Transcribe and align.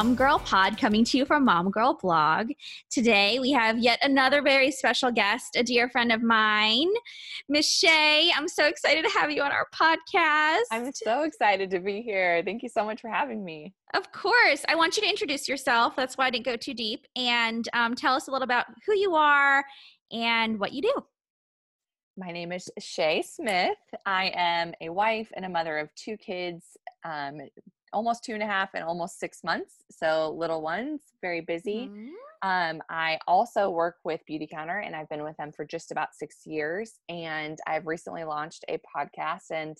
Mom 0.00 0.14
Girl 0.14 0.38
Pod, 0.38 0.78
coming 0.78 1.04
to 1.04 1.18
you 1.18 1.26
from 1.26 1.44
Mom 1.44 1.70
Girl 1.70 1.92
Blog. 1.92 2.52
Today 2.88 3.38
we 3.38 3.50
have 3.50 3.76
yet 3.76 3.98
another 4.02 4.40
very 4.40 4.70
special 4.70 5.10
guest, 5.10 5.56
a 5.56 5.62
dear 5.62 5.90
friend 5.90 6.10
of 6.10 6.22
mine, 6.22 6.88
Miss 7.50 7.70
Shay. 7.70 8.30
I'm 8.34 8.48
so 8.48 8.64
excited 8.64 9.04
to 9.04 9.10
have 9.10 9.30
you 9.30 9.42
on 9.42 9.52
our 9.52 9.66
podcast. 9.74 10.62
I'm 10.70 10.90
so 10.94 11.24
excited 11.24 11.68
to 11.72 11.80
be 11.80 12.00
here. 12.00 12.42
Thank 12.46 12.62
you 12.62 12.70
so 12.70 12.82
much 12.82 13.02
for 13.02 13.10
having 13.10 13.44
me. 13.44 13.74
Of 13.92 14.10
course. 14.10 14.64
I 14.70 14.74
want 14.74 14.96
you 14.96 15.02
to 15.02 15.08
introduce 15.10 15.46
yourself. 15.46 15.96
That's 15.96 16.16
why 16.16 16.28
I 16.28 16.30
didn't 16.30 16.46
go 16.46 16.56
too 16.56 16.72
deep. 16.72 17.06
And 17.14 17.68
um, 17.74 17.94
tell 17.94 18.14
us 18.14 18.26
a 18.26 18.30
little 18.30 18.44
about 18.44 18.64
who 18.86 18.94
you 18.96 19.16
are 19.16 19.62
and 20.10 20.58
what 20.58 20.72
you 20.72 20.80
do. 20.80 20.94
My 22.16 22.32
name 22.32 22.52
is 22.52 22.70
Shay 22.78 23.20
Smith. 23.20 23.76
I 24.06 24.32
am 24.34 24.72
a 24.80 24.88
wife 24.88 25.30
and 25.36 25.44
a 25.44 25.50
mother 25.50 25.76
of 25.76 25.94
two 25.94 26.16
kids, 26.16 26.64
um, 27.04 27.42
almost 27.92 28.24
two 28.24 28.34
and 28.34 28.42
a 28.42 28.46
half 28.46 28.70
and 28.74 28.84
almost 28.84 29.18
six 29.18 29.42
months. 29.44 29.76
So 29.90 30.34
little 30.36 30.62
ones, 30.62 31.00
very 31.20 31.40
busy. 31.40 31.88
Mm-hmm. 31.90 32.08
Um, 32.42 32.82
I 32.88 33.18
also 33.26 33.70
work 33.70 33.96
with 34.04 34.20
Beauty 34.26 34.48
Counter 34.50 34.78
and 34.78 34.96
I've 34.96 35.08
been 35.08 35.22
with 35.22 35.36
them 35.36 35.52
for 35.52 35.64
just 35.64 35.90
about 35.90 36.14
six 36.14 36.38
years. 36.46 36.94
And 37.08 37.58
I've 37.66 37.86
recently 37.86 38.24
launched 38.24 38.64
a 38.68 38.78
podcast 38.96 39.50
and 39.50 39.76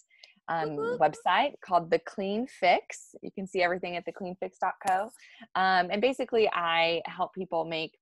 um, 0.49 0.99
website 0.99 1.53
called 1.65 1.91
The 1.91 2.01
Clean 2.01 2.47
Fix. 2.47 3.15
You 3.23 3.31
can 3.33 3.47
see 3.47 3.63
everything 3.63 3.97
at 3.97 4.05
thecleanfix.co. 4.05 5.11
Um, 5.55 5.89
and 5.91 6.01
basically, 6.01 6.51
I 6.53 7.03
help 7.07 7.33
people 7.35 7.65
make 7.65 7.97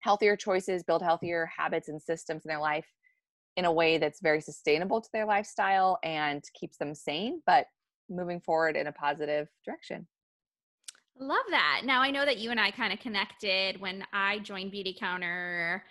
healthier 0.00 0.36
choices, 0.36 0.82
build 0.82 1.02
healthier 1.02 1.50
habits 1.56 1.88
and 1.88 2.00
systems 2.00 2.44
in 2.44 2.50
their 2.50 2.60
life 2.60 2.86
in 3.56 3.64
a 3.64 3.72
way 3.72 3.98
that's 3.98 4.20
very 4.20 4.40
sustainable 4.40 5.00
to 5.00 5.08
their 5.12 5.26
lifestyle 5.26 5.98
and 6.02 6.42
keeps 6.58 6.76
them 6.78 6.94
sane, 6.94 7.40
but 7.46 7.66
moving 8.14 8.40
forward 8.40 8.76
in 8.76 8.86
a 8.86 8.92
positive 8.92 9.48
direction. 9.64 10.06
Love 11.18 11.44
that. 11.50 11.82
Now 11.84 12.00
I 12.00 12.10
know 12.10 12.24
that 12.24 12.38
you 12.38 12.50
and 12.50 12.58
I 12.58 12.70
kind 12.70 12.92
of 12.92 12.98
connected 12.98 13.80
when 13.80 14.04
I 14.12 14.38
joined 14.40 14.70
Beauty 14.70 14.96
Counter 14.98 15.84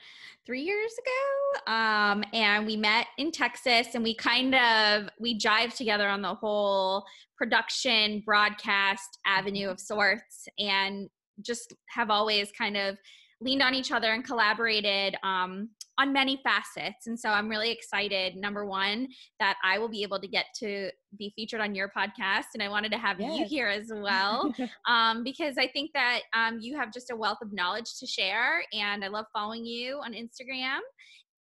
three 0.46 0.62
years 0.62 0.92
ago. 0.94 1.72
Um, 1.72 2.24
and 2.34 2.66
we 2.66 2.76
met 2.76 3.08
in 3.18 3.32
Texas 3.32 3.94
and 3.94 4.04
we 4.04 4.16
kind 4.16 4.56
of 4.56 5.10
we 5.20 5.38
jive 5.38 5.76
together 5.76 6.08
on 6.08 6.22
the 6.22 6.34
whole 6.34 7.06
production 7.38 8.24
broadcast 8.26 9.20
avenue 9.26 9.70
of 9.70 9.80
sorts 9.80 10.48
and 10.58 11.08
just 11.42 11.74
have 11.88 12.10
always 12.10 12.52
kind 12.58 12.76
of 12.76 12.98
leaned 13.42 13.62
on 13.62 13.74
each 13.74 13.92
other 13.92 14.12
and 14.12 14.24
collaborated 14.24 15.16
um, 15.24 15.70
on 15.98 16.14
many 16.14 16.40
facets. 16.44 17.08
And 17.08 17.20
so 17.20 17.30
I'm 17.30 17.50
really 17.50 17.72
excited, 17.72 18.36
number 18.36 18.66
one, 18.66 19.08
that 19.40 19.58
I 19.64 19.80
will 19.80 19.90
be 19.90 20.04
able 20.04 20.20
to 20.20 20.28
get 20.28 20.46
to 20.60 20.92
be 21.18 21.34
featured 21.36 21.60
on 21.60 21.76
your 21.76 21.92
podcast. 21.96 22.46
And 22.54 22.62
I 22.62 22.70
wanted 22.70 22.92
to 22.92 22.98
have 22.98 23.20
yes. 23.20 23.40
you 23.40 23.46
here 23.46 23.68
as 23.68 23.92
well, 23.94 24.54
um, 24.88 25.24
because 25.24 25.58
I 25.58 25.68
think 25.68 25.92
that 25.94 26.22
um, 26.34 26.60
you 26.62 26.78
have 26.78 26.94
just 26.94 27.12
a 27.12 27.16
wealth 27.16 27.40
of 27.42 27.52
knowledge 27.52 27.98
to 28.00 28.08
share. 28.08 28.64
And 28.74 29.04
I 29.04 29.08
love 29.08 29.26
following 29.34 29.66
you 29.66 30.00
on 30.06 30.14
Instagram 30.14 30.80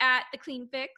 at 0.01 0.23
the 0.31 0.37
Clean 0.37 0.67
Fix, 0.71 0.91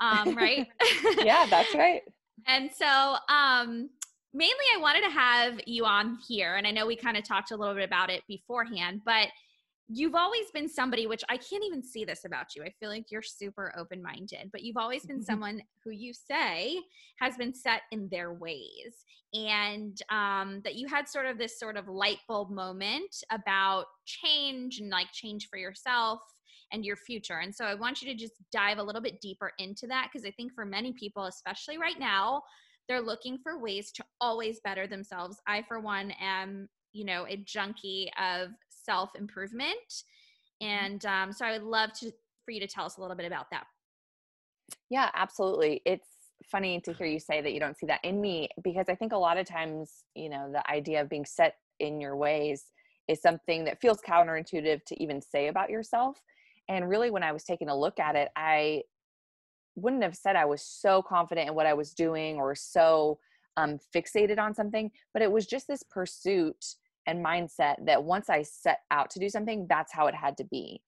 um, 0.00 0.34
right? 0.36 0.66
yeah, 1.24 1.46
that's 1.48 1.74
right. 1.74 2.02
and 2.46 2.70
so, 2.70 3.16
um, 3.28 3.88
mainly 4.34 4.64
I 4.76 4.80
wanted 4.80 5.02
to 5.04 5.10
have 5.10 5.60
you 5.66 5.86
on 5.86 6.18
here. 6.28 6.56
And 6.56 6.66
I 6.66 6.70
know 6.70 6.84
we 6.84 6.94
kind 6.94 7.16
of 7.16 7.24
talked 7.24 7.52
a 7.52 7.56
little 7.56 7.74
bit 7.74 7.84
about 7.84 8.10
it 8.10 8.22
beforehand, 8.28 9.00
but 9.06 9.28
you've 9.88 10.14
always 10.14 10.50
been 10.52 10.68
somebody 10.68 11.06
which 11.06 11.22
I 11.28 11.36
can't 11.36 11.64
even 11.64 11.82
see 11.82 12.04
this 12.04 12.24
about 12.24 12.56
you. 12.56 12.64
I 12.64 12.70
feel 12.80 12.90
like 12.90 13.10
you're 13.10 13.22
super 13.22 13.72
open 13.78 14.02
minded, 14.02 14.50
but 14.50 14.62
you've 14.62 14.76
always 14.76 15.06
been 15.06 15.22
someone 15.22 15.62
who 15.84 15.90
you 15.90 16.12
say 16.12 16.76
has 17.20 17.36
been 17.36 17.54
set 17.54 17.82
in 17.92 18.08
their 18.10 18.32
ways. 18.32 19.04
And 19.32 20.00
um, 20.10 20.60
that 20.64 20.76
you 20.76 20.88
had 20.88 21.08
sort 21.08 21.26
of 21.26 21.38
this 21.38 21.58
sort 21.58 21.76
of 21.76 21.88
light 21.88 22.18
bulb 22.26 22.50
moment 22.50 23.22
about 23.30 23.86
change 24.04 24.78
and 24.80 24.90
like 24.90 25.12
change 25.12 25.48
for 25.48 25.58
yourself 25.58 26.20
and 26.72 26.84
your 26.84 26.96
future. 26.96 27.38
And 27.38 27.54
so 27.54 27.64
I 27.64 27.74
want 27.74 28.02
you 28.02 28.12
to 28.12 28.18
just 28.18 28.34
dive 28.50 28.78
a 28.78 28.82
little 28.82 29.02
bit 29.02 29.20
deeper 29.20 29.52
into 29.58 29.86
that 29.86 30.08
because 30.12 30.26
I 30.26 30.32
think 30.32 30.52
for 30.52 30.64
many 30.64 30.92
people, 30.92 31.26
especially 31.26 31.78
right 31.78 31.98
now, 31.98 32.42
they're 32.88 33.00
looking 33.00 33.38
for 33.38 33.58
ways 33.60 33.92
to 33.92 34.04
always 34.20 34.60
better 34.60 34.86
themselves. 34.86 35.40
I, 35.46 35.62
for 35.68 35.80
one, 35.80 36.12
am 36.20 36.68
you 36.92 37.04
know 37.04 37.26
a 37.28 37.36
junkie 37.36 38.10
of 38.18 38.48
self 38.86 39.10
improvement. 39.14 40.04
Mm-hmm. 40.62 40.66
And 40.66 41.06
um, 41.06 41.32
so 41.32 41.44
I 41.44 41.52
would 41.52 41.64
love 41.64 41.92
to 42.00 42.10
for 42.44 42.52
you 42.52 42.60
to 42.60 42.66
tell 42.66 42.86
us 42.86 42.96
a 42.96 43.00
little 43.00 43.16
bit 43.16 43.26
about 43.26 43.50
that. 43.50 43.66
Yeah, 44.88 45.10
absolutely. 45.14 45.82
It's 45.84 46.06
funny 46.44 46.80
to 46.82 46.92
hear 46.92 47.06
you 47.06 47.18
say 47.18 47.40
that 47.40 47.52
you 47.52 47.60
don't 47.60 47.76
see 47.76 47.86
that 47.86 48.04
in 48.04 48.20
me 48.20 48.48
because 48.62 48.86
I 48.88 48.94
think 48.94 49.12
a 49.12 49.16
lot 49.16 49.36
of 49.36 49.46
times, 49.46 50.04
you 50.14 50.28
know, 50.28 50.50
the 50.50 50.68
idea 50.70 51.00
of 51.00 51.08
being 51.08 51.24
set 51.24 51.56
in 51.80 52.00
your 52.00 52.16
ways 52.16 52.66
is 53.08 53.20
something 53.20 53.64
that 53.64 53.80
feels 53.80 54.00
counterintuitive 54.00 54.84
to 54.84 55.02
even 55.02 55.20
say 55.20 55.48
about 55.48 55.70
yourself. 55.70 56.20
And 56.68 56.88
really, 56.88 57.10
when 57.10 57.22
I 57.22 57.32
was 57.32 57.44
taking 57.44 57.68
a 57.68 57.78
look 57.78 58.00
at 58.00 58.16
it, 58.16 58.28
I 58.36 58.82
wouldn't 59.76 60.02
have 60.02 60.16
said 60.16 60.36
I 60.36 60.46
was 60.46 60.62
so 60.62 61.02
confident 61.02 61.48
in 61.48 61.54
what 61.54 61.66
I 61.66 61.74
was 61.74 61.92
doing 61.92 62.36
or 62.36 62.54
so 62.54 63.18
um, 63.56 63.78
fixated 63.94 64.38
on 64.38 64.54
something, 64.54 64.90
but 65.12 65.22
it 65.22 65.30
was 65.30 65.46
just 65.46 65.68
this 65.68 65.82
pursuit 65.82 66.64
and 67.06 67.24
mindset 67.24 67.76
that 67.86 68.02
once 68.02 68.28
I 68.28 68.42
set 68.42 68.80
out 68.90 69.10
to 69.10 69.18
do 69.18 69.28
something, 69.28 69.66
that's 69.68 69.92
how 69.92 70.06
it 70.06 70.14
had 70.14 70.36
to 70.38 70.44
be. 70.44 70.80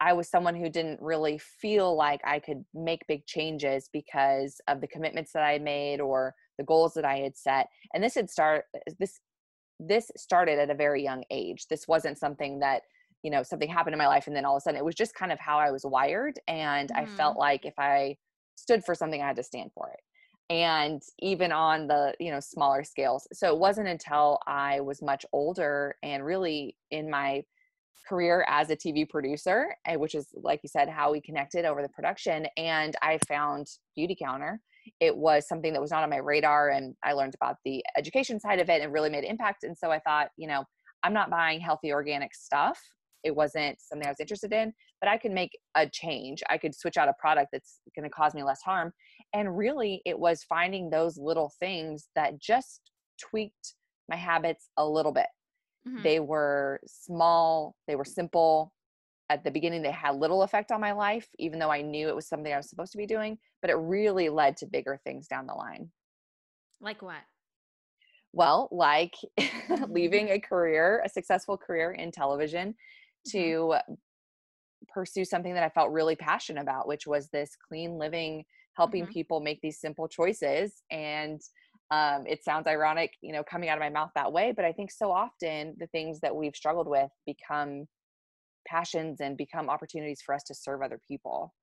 I 0.00 0.12
was 0.12 0.28
someone 0.28 0.54
who 0.56 0.68
didn't 0.68 1.00
really 1.00 1.38
feel 1.38 1.96
like 1.96 2.20
I 2.24 2.38
could 2.38 2.64
make 2.74 3.06
big 3.06 3.26
changes 3.26 3.88
because 3.92 4.60
of 4.68 4.80
the 4.80 4.88
commitments 4.88 5.32
that 5.32 5.44
I 5.44 5.58
made 5.58 6.00
or 6.00 6.34
the 6.58 6.64
goals 6.64 6.94
that 6.94 7.04
I 7.04 7.18
had 7.18 7.36
set. 7.36 7.68
And 7.94 8.02
this 8.02 8.14
had 8.14 8.28
start 8.28 8.64
this 8.98 9.20
this 9.80 10.10
started 10.16 10.58
at 10.58 10.70
a 10.70 10.74
very 10.74 11.02
young 11.02 11.24
age. 11.30 11.66
This 11.68 11.88
wasn't 11.88 12.18
something 12.18 12.60
that, 12.60 12.82
you 13.22 13.30
know, 13.30 13.42
something 13.42 13.68
happened 13.68 13.94
in 13.94 13.98
my 13.98 14.06
life 14.06 14.26
and 14.26 14.36
then 14.36 14.44
all 14.44 14.56
of 14.56 14.60
a 14.60 14.62
sudden 14.62 14.78
it 14.78 14.84
was 14.84 14.94
just 14.94 15.14
kind 15.14 15.32
of 15.32 15.38
how 15.38 15.58
I 15.58 15.70
was 15.70 15.84
wired 15.84 16.38
and 16.48 16.90
mm. 16.90 16.96
I 16.96 17.06
felt 17.06 17.36
mm. 17.36 17.40
like 17.40 17.64
if 17.64 17.74
I 17.78 18.16
stood 18.56 18.84
for 18.84 18.94
something 18.94 19.22
I 19.22 19.26
had 19.26 19.36
to 19.36 19.42
stand 19.42 19.70
for 19.74 19.90
it 19.90 20.00
and 20.50 21.02
even 21.20 21.52
on 21.52 21.86
the 21.86 22.12
you 22.20 22.30
know 22.30 22.40
smaller 22.40 22.84
scales 22.84 23.26
so 23.32 23.48
it 23.48 23.58
wasn't 23.58 23.88
until 23.88 24.38
i 24.46 24.78
was 24.80 25.00
much 25.00 25.24
older 25.32 25.96
and 26.02 26.24
really 26.24 26.76
in 26.90 27.10
my 27.10 27.42
career 28.06 28.44
as 28.48 28.68
a 28.68 28.76
tv 28.76 29.08
producer 29.08 29.74
eh, 29.86 29.96
which 29.96 30.14
is 30.14 30.28
like 30.42 30.60
you 30.62 30.68
said 30.68 30.88
how 30.88 31.10
we 31.10 31.20
connected 31.20 31.64
over 31.64 31.80
the 31.80 31.88
production 31.88 32.46
and 32.58 32.94
i 33.00 33.18
found 33.26 33.66
Beautycounter 33.98 34.58
it 35.00 35.16
was 35.16 35.48
something 35.48 35.72
that 35.72 35.80
was 35.80 35.90
not 35.90 36.02
on 36.02 36.10
my 36.10 36.18
radar 36.18 36.68
and 36.70 36.94
i 37.02 37.14
learned 37.14 37.34
about 37.34 37.56
the 37.64 37.82
education 37.96 38.38
side 38.38 38.60
of 38.60 38.68
it 38.68 38.82
and 38.82 38.92
really 38.92 39.08
made 39.08 39.24
impact 39.24 39.64
and 39.64 39.76
so 39.76 39.90
i 39.90 39.98
thought 40.00 40.28
you 40.36 40.46
know 40.46 40.62
i'm 41.02 41.14
not 41.14 41.30
buying 41.30 41.58
healthy 41.58 41.90
organic 41.90 42.34
stuff 42.34 42.78
it 43.24 43.34
wasn't 43.34 43.80
something 43.80 44.06
I 44.06 44.10
was 44.10 44.20
interested 44.20 44.52
in, 44.52 44.72
but 45.00 45.08
I 45.08 45.16
could 45.16 45.32
make 45.32 45.58
a 45.74 45.88
change. 45.88 46.42
I 46.50 46.58
could 46.58 46.74
switch 46.74 46.96
out 46.96 47.08
a 47.08 47.14
product 47.18 47.48
that's 47.52 47.80
going 47.96 48.04
to 48.04 48.10
cause 48.10 48.34
me 48.34 48.42
less 48.42 48.60
harm. 48.62 48.92
And 49.34 49.58
really, 49.58 50.00
it 50.06 50.18
was 50.18 50.44
finding 50.44 50.90
those 50.90 51.18
little 51.18 51.52
things 51.60 52.08
that 52.14 52.38
just 52.38 52.80
tweaked 53.20 53.74
my 54.08 54.16
habits 54.16 54.68
a 54.76 54.88
little 54.88 55.12
bit. 55.12 55.26
Mm-hmm. 55.86 56.02
They 56.02 56.20
were 56.20 56.80
small, 56.86 57.76
they 57.86 57.96
were 57.96 58.04
simple. 58.04 58.72
At 59.30 59.42
the 59.44 59.50
beginning, 59.50 59.82
they 59.82 59.90
had 59.90 60.16
little 60.16 60.42
effect 60.42 60.70
on 60.70 60.80
my 60.80 60.92
life, 60.92 61.28
even 61.38 61.58
though 61.58 61.70
I 61.70 61.82
knew 61.82 62.08
it 62.08 62.16
was 62.16 62.28
something 62.28 62.52
I 62.52 62.58
was 62.58 62.70
supposed 62.70 62.92
to 62.92 62.98
be 62.98 63.06
doing, 63.06 63.38
but 63.60 63.70
it 63.70 63.74
really 63.74 64.28
led 64.28 64.56
to 64.58 64.66
bigger 64.66 65.00
things 65.04 65.26
down 65.26 65.46
the 65.46 65.54
line. 65.54 65.90
Like 66.80 67.02
what? 67.02 67.22
Well, 68.32 68.68
like 68.70 69.14
leaving 69.88 70.28
a 70.28 70.40
career, 70.40 71.02
a 71.04 71.08
successful 71.08 71.56
career 71.56 71.92
in 71.92 72.12
television 72.12 72.74
Mm-hmm. 73.26 73.38
to 73.38 73.74
pursue 74.88 75.24
something 75.24 75.54
that 75.54 75.62
I 75.62 75.70
felt 75.70 75.90
really 75.90 76.16
passionate 76.16 76.60
about, 76.60 76.86
which 76.86 77.06
was 77.06 77.28
this 77.28 77.56
clean 77.56 77.98
living, 77.98 78.44
helping 78.76 79.04
mm-hmm. 79.04 79.12
people 79.12 79.40
make 79.40 79.60
these 79.60 79.80
simple 79.80 80.08
choices. 80.08 80.82
And 80.90 81.40
um, 81.90 82.24
it 82.26 82.44
sounds 82.44 82.66
ironic, 82.66 83.12
you 83.20 83.32
know, 83.32 83.42
coming 83.42 83.68
out 83.68 83.78
of 83.78 83.82
my 83.82 83.90
mouth 83.90 84.10
that 84.14 84.32
way, 84.32 84.52
but 84.54 84.64
I 84.64 84.72
think 84.72 84.90
so 84.90 85.12
often 85.12 85.76
the 85.78 85.86
things 85.88 86.20
that 86.20 86.34
we've 86.34 86.56
struggled 86.56 86.88
with 86.88 87.10
become 87.26 87.86
passions 88.66 89.20
and 89.20 89.36
become 89.36 89.68
opportunities 89.68 90.20
for 90.24 90.34
us 90.34 90.42
to 90.44 90.54
serve 90.54 90.82
other 90.82 90.98
people. 91.06 91.54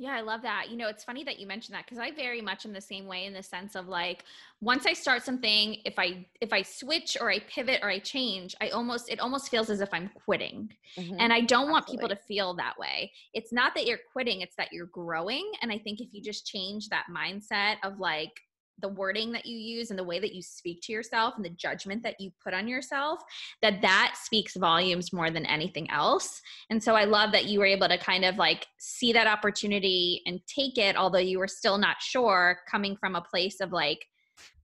Yeah, 0.00 0.12
I 0.12 0.20
love 0.20 0.42
that. 0.42 0.66
You 0.70 0.76
know, 0.76 0.86
it's 0.86 1.02
funny 1.02 1.24
that 1.24 1.40
you 1.40 1.46
mentioned 1.46 1.74
that 1.74 1.84
because 1.84 1.98
I 1.98 2.12
very 2.12 2.40
much 2.40 2.64
am 2.64 2.72
the 2.72 2.80
same 2.80 3.06
way 3.06 3.26
in 3.26 3.32
the 3.32 3.42
sense 3.42 3.74
of 3.74 3.88
like 3.88 4.24
once 4.60 4.86
I 4.86 4.92
start 4.92 5.24
something, 5.24 5.78
if 5.84 5.98
I 5.98 6.24
if 6.40 6.52
I 6.52 6.62
switch 6.62 7.16
or 7.20 7.30
I 7.30 7.40
pivot 7.40 7.80
or 7.82 7.90
I 7.90 7.98
change, 7.98 8.54
I 8.60 8.68
almost 8.68 9.10
it 9.10 9.18
almost 9.18 9.50
feels 9.50 9.70
as 9.70 9.80
if 9.80 9.88
I'm 9.92 10.08
quitting. 10.14 10.72
Mm-hmm. 10.96 11.16
And 11.18 11.32
I 11.32 11.40
don't 11.40 11.68
Absolutely. 11.68 11.72
want 11.72 11.86
people 11.88 12.08
to 12.10 12.16
feel 12.16 12.54
that 12.54 12.78
way. 12.78 13.10
It's 13.34 13.52
not 13.52 13.74
that 13.74 13.86
you're 13.86 13.98
quitting, 14.12 14.40
it's 14.40 14.54
that 14.54 14.72
you're 14.72 14.86
growing. 14.86 15.50
And 15.62 15.72
I 15.72 15.78
think 15.78 16.00
if 16.00 16.14
you 16.14 16.22
just 16.22 16.46
change 16.46 16.88
that 16.90 17.06
mindset 17.12 17.76
of 17.82 17.98
like 17.98 18.40
the 18.80 18.88
wording 18.88 19.32
that 19.32 19.46
you 19.46 19.56
use 19.56 19.90
and 19.90 19.98
the 19.98 20.04
way 20.04 20.18
that 20.18 20.34
you 20.34 20.42
speak 20.42 20.80
to 20.82 20.92
yourself 20.92 21.34
and 21.36 21.44
the 21.44 21.50
judgment 21.50 22.02
that 22.02 22.20
you 22.20 22.30
put 22.42 22.54
on 22.54 22.68
yourself 22.68 23.20
that 23.62 23.80
that 23.82 24.14
speaks 24.22 24.56
volumes 24.56 25.12
more 25.12 25.30
than 25.30 25.46
anything 25.46 25.90
else 25.90 26.40
and 26.70 26.82
so 26.82 26.94
i 26.94 27.04
love 27.04 27.32
that 27.32 27.46
you 27.46 27.58
were 27.58 27.66
able 27.66 27.88
to 27.88 27.98
kind 27.98 28.24
of 28.24 28.36
like 28.36 28.66
see 28.78 29.12
that 29.12 29.26
opportunity 29.26 30.22
and 30.26 30.40
take 30.46 30.78
it 30.78 30.96
although 30.96 31.18
you 31.18 31.38
were 31.38 31.48
still 31.48 31.78
not 31.78 31.96
sure 32.00 32.58
coming 32.70 32.96
from 32.96 33.14
a 33.14 33.22
place 33.22 33.60
of 33.60 33.72
like 33.72 34.04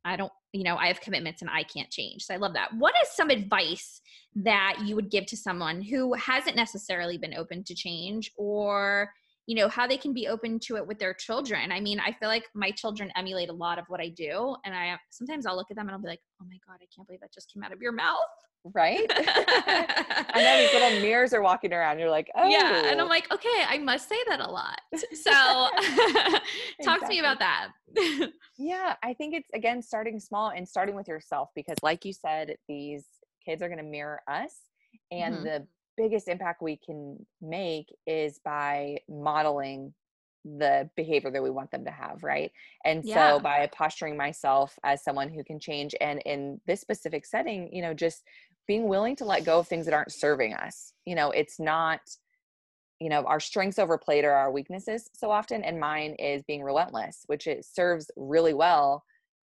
i 0.05 0.17
don't 0.17 0.33
you 0.55 0.63
know, 0.63 0.77
I 0.77 0.87
have 0.87 1.01
commitments 1.01 1.43
and 1.43 1.51
I 1.51 1.65
can't 1.65 1.91
change. 1.91 2.23
So 2.23 2.33
I 2.33 2.37
love 2.37 2.55
that. 2.55 2.73
What 2.79 2.95
is 3.03 3.11
some 3.11 3.29
advice 3.29 4.01
that 4.37 4.79
you 4.85 4.95
would 4.95 5.11
give 5.11 5.27
to 5.27 5.37
someone 5.37 5.83
who 5.83 6.15
hasn't 6.15 6.55
necessarily 6.55 7.19
been 7.19 7.35
open 7.35 7.65
to 7.65 7.75
change 7.75 8.31
or 8.37 9.11
you 9.47 9.55
know 9.55 9.69
how 9.69 9.87
they 9.87 9.97
can 9.97 10.13
be 10.13 10.29
open 10.29 10.59
to 10.59 10.77
it 10.77 10.87
with 10.87 10.99
their 10.99 11.15
children. 11.15 11.73
I 11.73 11.81
mean 11.81 12.01
i 12.01 12.13
feel 12.13 12.29
like 12.29 12.45
my 12.55 12.71
children 12.71 13.11
emulate 13.17 13.49
a 13.49 13.53
lot 13.53 13.79
of 13.79 13.85
what 13.89 14.01
i 14.01 14.09
do 14.09 14.57
and 14.65 14.75
i 14.75 14.97
sometimes 15.11 15.47
i'll 15.47 15.57
look 15.57 15.71
at 15.71 15.77
them 15.77 15.87
and 15.87 15.95
i'll 15.95 16.01
be 16.01 16.09
like 16.09 16.21
oh 16.41 16.47
my 16.47 16.59
god 16.67 16.77
i 16.81 16.87
can't 16.95 17.07
believe 17.07 17.21
that 17.21 17.33
just 17.33 17.53
came 17.53 17.63
out 17.63 17.73
of 17.73 17.81
your 17.81 17.93
mouth. 17.93 18.19
Right? 18.73 19.05
I 19.11 20.43
know 20.43 20.59
these 20.59 20.73
little 20.73 21.01
mirrors 21.03 21.35
are 21.35 21.43
walking 21.43 21.73
around 21.73 21.99
you're 21.99 22.11
like 22.11 22.31
oh 22.37 22.49
yeah 22.49 22.85
and 22.87 23.01
i'm 23.01 23.09
like 23.09 23.31
okay 23.33 23.65
i 23.69 23.79
must 23.79 24.09
say 24.09 24.17
that 24.29 24.41
a 24.41 24.51
lot. 24.51 24.81
So 25.15 25.31
talk 26.83 27.01
to 27.01 27.09
me 27.09 27.19
about 27.21 27.39
that. 27.41 27.69
Yeah 28.59 28.95
i 29.03 29.13
think 29.15 29.35
it's 29.35 29.51
again 29.55 29.83
starting 29.83 30.19
small 30.19 30.51
and 30.51 30.67
starting 30.67 30.95
with 30.95 31.09
yourself 31.09 31.51
because 31.55 31.77
like 31.83 32.05
you 32.05 32.13
said 32.13 32.57
these 32.69 33.05
kids 33.45 33.63
are 33.63 33.69
going 33.69 33.79
to 33.79 33.85
mirror 33.85 34.23
us 34.29 34.55
and 35.11 35.35
mm-hmm. 35.37 35.45
the 35.45 35.67
biggest 35.97 36.29
impact 36.29 36.63
we 36.63 36.77
can 36.77 37.25
make 37.41 37.95
is 38.07 38.41
by 38.45 38.99
modeling 39.09 39.93
the 40.45 40.89
behavior 40.95 41.31
that 41.31 41.43
we 41.43 41.51
want 41.51 41.71
them 41.71 41.85
to 41.85 41.91
have 41.91 42.23
right 42.23 42.53
and 42.85 43.03
yeah. 43.05 43.33
so 43.33 43.41
by 43.41 43.67
posturing 43.73 44.15
myself 44.15 44.79
as 44.85 45.03
someone 45.03 45.31
who 45.31 45.43
can 45.43 45.59
change 45.59 45.95
and 46.03 46.21
in 46.27 46.61
this 46.67 46.83
specific 46.83 47.25
setting 47.25 47.73
you 47.73 47.81
know 47.81 47.95
just 47.95 48.25
being 48.67 48.87
willing 48.87 49.17
to 49.17 49.25
let 49.25 49.45
go 49.45 49.59
of 49.59 49.69
things 49.69 49.87
that 49.87 49.95
aren't 49.95 50.13
serving 50.13 50.53
us 50.53 50.93
you 51.07 51.15
know 51.15 51.31
it's 51.31 51.59
not 51.59 52.01
you 53.01 53.09
know 53.09 53.25
our 53.25 53.41
strengths 53.41 53.79
overplayed 53.79 54.25
are 54.25 54.33
our 54.33 54.53
weaknesses 54.53 55.09
so 55.15 55.31
often 55.31 55.65
and 55.65 55.81
mine 55.81 56.15
is 56.19 56.43
being 56.43 56.63
relentless 56.63 57.23
which 57.27 57.47
it 57.47 57.65
serves 57.65 58.11
really 58.17 58.55
well 58.55 59.03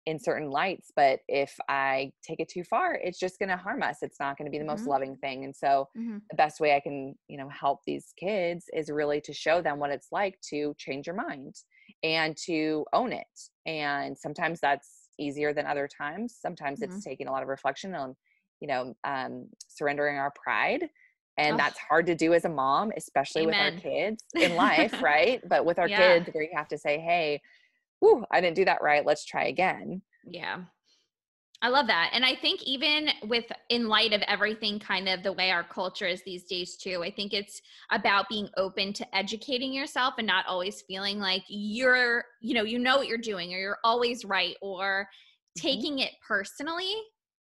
in 0.07 0.19
certain 0.19 0.51
lights 0.51 0.93
but 0.95 1.21
if 1.29 1.55
i 1.69 2.13
take 2.23 2.41
it 2.41 2.49
too 2.49 2.63
far 2.65 2.95
it's 3.03 3.19
just 3.19 3.39
going 3.39 3.49
to 3.49 3.57
harm 3.57 3.83
us 3.83 3.99
it's 4.03 4.21
not 4.21 4.37
going 4.37 4.45
to 4.45 4.51
be 4.51 4.59
the 4.59 4.65
most 4.65 4.83
mm-hmm. 4.83 4.91
loving 4.91 5.17
thing 5.17 5.45
and 5.45 5.57
so 5.57 5.89
mm-hmm. 5.97 6.19
the 6.31 6.37
best 6.37 6.61
way 6.61 6.75
i 6.75 6.81
can 6.81 7.15
you 7.29 7.39
know 7.39 7.49
help 7.49 7.81
these 7.87 8.13
kids 8.19 8.67
is 8.75 8.91
really 8.91 9.21
to 9.21 9.33
show 9.33 9.63
them 9.63 9.79
what 9.79 9.91
it's 9.91 10.09
like 10.13 10.39
to 10.43 10.75
change 10.79 11.07
your 11.07 11.17
mind 11.17 11.55
and 12.03 12.37
to 12.37 12.85
own 12.93 13.13
it 13.13 13.27
and 13.67 14.17
sometimes 14.17 14.61
that's 14.61 15.09
easier 15.19 15.55
than 15.55 15.67
other 15.67 15.89
times 15.89 16.37
sometimes 16.39 16.81
mm-hmm. 16.81 16.93
it's 16.93 17.05
taking 17.05 17.27
a 17.27 17.33
lot 17.33 17.43
of 17.43 17.49
reflection 17.49 17.95
on 17.95 18.15
you 18.61 18.69
know 18.69 18.95
um, 19.05 19.47
surrendering 19.69 20.19
our 20.19 20.33
pride 20.43 20.89
and 21.37 21.55
oh. 21.55 21.57
that's 21.57 21.79
hard 21.79 22.07
to 22.07 22.15
do 22.15 22.35
as 22.35 22.45
a 22.45 22.49
mom 22.49 22.93
especially 22.97 23.43
Amen. 23.43 23.75
with 23.75 23.85
our 23.85 23.91
kids 23.91 24.25
in 24.35 24.55
life 24.55 24.95
right 25.03 25.41
but 25.49 25.65
with 25.65 25.79
our 25.79 25.89
yeah. 25.89 26.19
kids 26.19 26.29
where 26.33 26.45
you 26.45 26.51
have 26.55 26.69
to 26.69 26.79
say 26.79 26.99
hey 26.99 27.41
whew, 28.05 28.25
I 28.31 28.41
didn't 28.43 28.57
do 28.57 28.67
that 28.67 28.83
right. 28.83 29.05
Let's 29.05 29.25
try 29.25 29.45
again. 29.47 30.03
Yeah. 30.27 30.65
I 31.63 31.69
love 31.69 31.87
that. 31.87 32.11
And 32.13 32.27
I 32.27 32.35
think 32.35 32.63
even 32.65 33.09
with 33.27 33.47
in 33.71 33.89
light 33.89 34.13
of 34.13 34.21
everything 34.29 34.79
kind 34.79 35.09
of 35.09 35.23
the 35.23 35.33
way 35.33 35.51
our 35.51 35.65
culture 35.65 36.07
is 36.07 36.23
these 36.23 36.45
days 36.45 36.77
too, 36.77 37.03
I 37.03 37.11
think 37.11 37.33
it's 37.33 37.63
about 37.91 38.29
being 38.29 38.51
open 38.59 38.93
to 38.95 39.17
educating 39.17 39.73
yourself 39.73 40.15
and 40.19 40.27
not 40.27 40.45
always 40.47 40.83
feeling 40.83 41.19
like 41.19 41.43
you're, 41.49 42.25
you 42.43 42.53
know, 42.53 42.65
you 42.65 42.79
know 42.79 42.99
what 42.99 43.09
you're 43.09 43.17
doing 43.17 43.55
or 43.55 43.59
you're 43.59 43.79
always 43.83 44.27
right 44.27 44.57
or 44.61 45.09
mm-hmm. 45.59 45.67
taking 45.67 46.01
it 46.01 46.11
personally. 46.27 46.93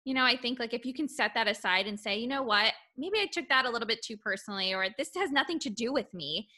You 0.05 0.15
know, 0.15 0.25
I 0.25 0.37
think 0.37 0.61
like 0.61 0.75
if 0.75 0.87
you 0.87 0.95
can 0.95 1.09
set 1.09 1.33
that 1.35 1.49
aside 1.49 1.89
and 1.89 1.99
say, 1.99 2.19
you 2.19 2.29
know 2.29 2.45
what, 2.45 2.73
maybe 2.97 3.19
I 3.19 3.27
took 3.27 3.49
that 3.49 3.65
a 3.65 3.71
little 3.71 3.89
bit 3.89 4.03
too 4.05 4.17
personally 4.17 4.73
or 4.73 4.87
this 4.99 5.11
has 5.17 5.33
nothing 5.33 5.59
to 5.61 5.71
do 5.71 5.93
with 5.93 6.13
me, 6.15 6.49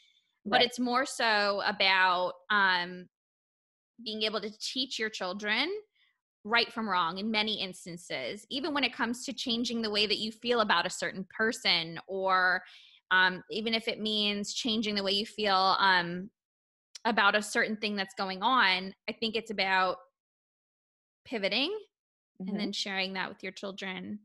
but 0.45 0.57
right. 0.57 0.65
it's 0.67 0.77
more 0.77 1.05
so 1.07 1.63
about 1.65 2.33
um 2.51 3.07
being 4.03 4.23
able 4.23 4.41
to 4.41 4.51
teach 4.59 4.99
your 4.99 5.09
children 5.09 5.69
right 6.43 6.71
from 6.71 6.87
wrong 6.87 7.17
in 7.17 7.31
many 7.31 7.61
instances, 7.61 8.45
even 8.49 8.73
when 8.73 8.83
it 8.83 8.93
comes 8.93 9.25
to 9.25 9.33
changing 9.33 9.81
the 9.81 9.89
way 9.89 10.05
that 10.05 10.19
you 10.19 10.31
feel 10.31 10.61
about 10.61 10.85
a 10.85 10.89
certain 10.89 11.25
person, 11.35 11.99
or 12.07 12.61
um, 13.11 13.43
even 13.49 13.73
if 13.73 13.87
it 13.87 13.99
means 13.99 14.53
changing 14.53 14.95
the 14.95 15.03
way 15.03 15.11
you 15.11 15.25
feel 15.25 15.75
um, 15.79 16.29
about 17.05 17.35
a 17.35 17.41
certain 17.41 17.77
thing 17.77 17.95
that's 17.95 18.15
going 18.15 18.41
on. 18.41 18.93
I 19.09 19.13
think 19.13 19.35
it's 19.35 19.51
about 19.51 19.97
pivoting 21.25 21.71
mm-hmm. 22.41 22.49
and 22.49 22.59
then 22.59 22.71
sharing 22.71 23.13
that 23.13 23.29
with 23.29 23.41
your 23.41 23.51
children 23.51 24.19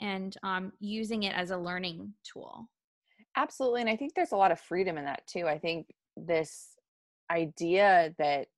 and 0.00 0.36
um, 0.42 0.72
using 0.80 1.24
it 1.24 1.34
as 1.34 1.50
a 1.50 1.58
learning 1.58 2.14
tool. 2.24 2.68
Absolutely. 3.36 3.82
And 3.82 3.90
I 3.90 3.96
think 3.96 4.14
there's 4.14 4.32
a 4.32 4.36
lot 4.36 4.52
of 4.52 4.60
freedom 4.60 4.98
in 4.98 5.04
that 5.04 5.26
too. 5.26 5.46
I 5.46 5.58
think 5.58 5.86
this 6.16 6.76
idea 7.30 8.14
that 8.18 8.48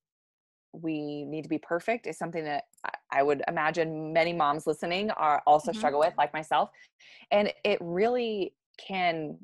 we 0.72 1.24
need 1.24 1.42
to 1.42 1.48
be 1.48 1.58
perfect 1.58 2.06
is 2.06 2.18
something 2.18 2.44
that 2.44 2.64
I 3.10 3.22
would 3.22 3.42
imagine 3.48 4.12
many 4.12 4.32
moms 4.32 4.66
listening 4.66 5.10
are 5.12 5.42
also 5.46 5.70
mm-hmm. 5.70 5.78
struggle 5.78 6.00
with, 6.00 6.14
like 6.16 6.32
myself. 6.32 6.70
And 7.30 7.52
it 7.64 7.78
really 7.80 8.54
can 8.78 9.38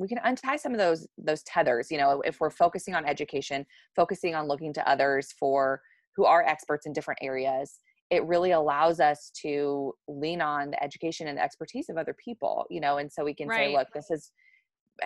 we 0.00 0.08
can 0.08 0.18
untie 0.24 0.56
some 0.56 0.72
of 0.72 0.78
those 0.78 1.06
those 1.18 1.42
tethers 1.42 1.90
you 1.90 1.98
know 1.98 2.22
if 2.22 2.40
we're 2.40 2.50
focusing 2.50 2.94
on 2.94 3.04
education 3.04 3.64
focusing 3.94 4.34
on 4.34 4.48
looking 4.48 4.72
to 4.72 4.88
others 4.88 5.32
for 5.38 5.80
who 6.16 6.24
are 6.24 6.42
experts 6.42 6.86
in 6.86 6.92
different 6.92 7.20
areas 7.22 7.78
it 8.10 8.24
really 8.24 8.50
allows 8.50 8.98
us 8.98 9.30
to 9.42 9.92
lean 10.08 10.40
on 10.40 10.70
the 10.70 10.82
education 10.82 11.28
and 11.28 11.38
the 11.38 11.42
expertise 11.42 11.88
of 11.88 11.96
other 11.96 12.16
people 12.22 12.64
you 12.70 12.80
know 12.80 12.96
and 12.96 13.12
so 13.12 13.22
we 13.24 13.34
can 13.34 13.46
right. 13.46 13.68
say 13.68 13.76
look 13.76 13.88
this 13.94 14.10
is 14.10 14.32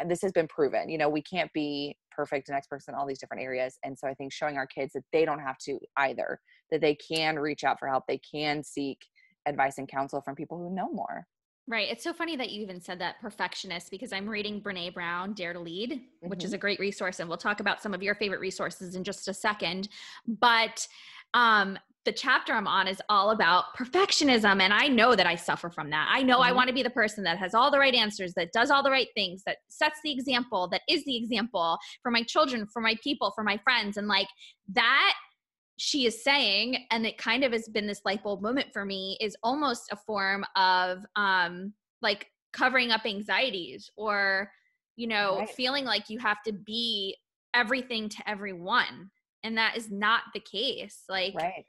this 0.07 0.23
has 0.23 0.33
been 0.33 0.49
proven 0.49 0.89
you 0.89 0.97
know 0.97 1.09
we 1.09 1.23
can't 1.23 1.53
be 1.53 1.97
perfect 2.15 2.49
and 2.49 2.57
experts 2.57 2.89
in 2.89 2.95
all 2.95 3.07
these 3.07 3.19
different 3.19 3.43
areas 3.43 3.79
and 3.85 3.99
so 3.99 4.09
i 4.09 4.15
think 4.15 4.33
showing 4.33 4.57
our 4.57 4.67
kids 4.67 4.93
that 4.93 5.05
they 5.13 5.25
don't 5.25 5.41
have 5.41 5.59
to 5.59 5.79
either 5.99 6.41
that 6.71 6.81
they 6.81 6.95
can 6.95 7.39
reach 7.39 7.65
out 7.65 7.79
for 7.79 7.89
help 7.89 8.05
they 8.07 8.19
can 8.19 8.63
seek 8.63 8.99
advice 9.47 9.79
and 9.79 9.89
counsel 9.89 10.21
from 10.21 10.35
people 10.35 10.59
who 10.59 10.75
know 10.75 10.91
more 10.91 11.27
Right. 11.67 11.89
It's 11.91 12.05
so 12.05 12.13
funny 12.13 12.37
that 12.37 12.51
you 12.51 12.61
even 12.63 12.79
said 12.79 12.99
that 12.99 13.21
perfectionist 13.23 13.91
because 13.91 14.13
I'm 14.13 14.29
reading 14.29 14.61
Brene 14.61 14.93
Brown, 14.93 15.33
Dare 15.33 15.55
to 15.55 15.61
Lead, 15.61 15.93
mm-hmm. 15.93 16.29
which 16.29 16.45
is 16.45 16.51
mm-hmm. 16.51 16.57
a 16.57 16.59
great 16.59 16.79
resource. 16.79 17.21
And 17.21 17.29
we'll 17.29 17.39
talk 17.39 17.61
about 17.61 17.83
some 17.83 17.95
of 17.95 18.03
your 18.03 18.15
favorite 18.15 18.41
resources 18.41 18.95
in 18.95 19.03
just 19.03 19.29
a 19.29 19.35
second. 19.35 19.89
But 20.27 20.87
um, 21.33 21.79
the 22.05 22.13
chapter 22.13 22.53
I'm 22.53 22.67
on 22.67 22.87
is 22.87 23.01
all 23.09 23.31
about 23.31 23.75
perfectionism. 23.79 24.61
And 24.61 24.75
I 24.75 24.89
know 24.89 25.15
that 25.17 25.27
I 25.27 25.37
suffer 25.37 25.71
from 25.71 25.89
that. 25.89 26.07
I 26.11 26.23
know 26.23 26.35
mm-hmm. 26.37 26.51
I 26.51 26.53
want 26.53 26.69
to 26.69 26.75
be 26.75 26.83
the 26.83 26.91
person 26.91 27.25
that 27.25 27.39
has 27.39 27.55
all 27.55 27.71
the 27.71 27.79
right 27.79 27.95
answers, 27.95 28.35
that 28.35 28.53
does 28.53 28.71
all 28.71 28.83
the 28.83 28.91
right 28.91 29.09
things, 29.15 29.43
that 29.47 29.59
sets 29.69 30.01
the 30.05 30.13
example, 30.13 30.69
that 30.69 30.83
is 30.87 31.03
the 31.07 31.17
example 31.17 31.79
for 32.03 32.11
my 32.11 32.23
children, 32.25 32.67
for 32.67 32.83
my 32.83 32.95
people, 33.03 33.33
for 33.35 33.43
my 33.43 33.57
friends. 33.65 33.97
And 33.97 34.07
like 34.07 34.29
that, 34.75 35.15
she 35.77 36.07
is 36.07 36.23
saying, 36.23 36.87
and 36.91 37.05
it 37.07 37.19
kind 37.19 37.45
of 37.45 37.53
has 37.53 37.69
been 37.69 37.87
this 37.87 38.03
light 38.05 38.23
bulb 38.23 38.43
moment 38.43 38.73
for 38.73 38.85
me, 38.85 39.19
is 39.21 39.37
almost 39.43 39.91
a 39.91 39.97
form 39.97 40.45
of 40.57 41.05
um, 41.17 41.73
like 42.01 42.27
covering 42.53 42.91
up 42.91 43.05
anxieties 43.05 43.91
or, 43.97 44.51
you 44.97 45.07
know, 45.07 45.39
right. 45.39 45.51
feeling 45.51 45.85
like 45.85 46.09
you 46.09 46.19
have 46.19 46.43
to 46.47 46.53
be 46.53 47.17
everything 47.55 48.09
to 48.09 48.29
everyone. 48.29 49.11
And 49.43 49.59
that 49.59 49.77
is 49.77 49.91
not 49.91 50.23
the 50.33 50.41
case. 50.41 51.03
Like, 51.09 51.35
right 51.35 51.65